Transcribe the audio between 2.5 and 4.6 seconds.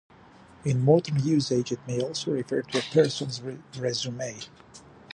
to a person's resume.